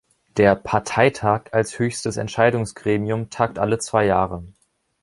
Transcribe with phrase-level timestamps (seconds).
[0.35, 4.43] Der "Parteitag" als höchstes Entscheidungsgremium tagt alle zwei Jahre.